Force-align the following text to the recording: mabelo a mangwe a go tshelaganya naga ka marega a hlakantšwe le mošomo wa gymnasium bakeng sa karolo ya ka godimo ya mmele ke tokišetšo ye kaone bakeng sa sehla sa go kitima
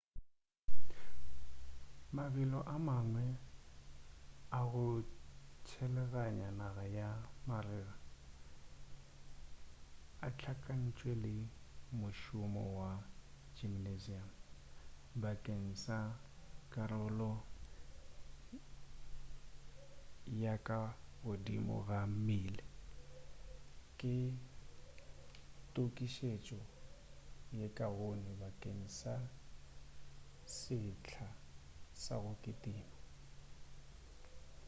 mabelo 2.17 2.59
a 2.73 2.75
mangwe 2.87 3.25
a 4.59 4.61
go 4.71 4.85
tshelaganya 5.65 6.49
naga 6.59 6.85
ka 6.95 7.07
marega 7.47 7.95
a 10.25 10.27
hlakantšwe 10.37 11.11
le 11.23 11.33
mošomo 11.99 12.63
wa 12.79 12.91
gymnasium 13.57 14.29
bakeng 15.21 15.67
sa 15.83 15.97
karolo 16.73 17.33
ya 20.41 20.55
ka 20.67 20.79
godimo 21.23 21.77
ya 21.89 22.01
mmele 22.13 22.63
ke 23.99 24.15
tokišetšo 25.73 26.61
ye 27.57 27.65
kaone 27.77 28.31
bakeng 28.41 28.83
sa 28.99 29.13
sehla 30.57 31.25
sa 32.03 32.15
go 32.23 32.33
kitima 32.43 32.87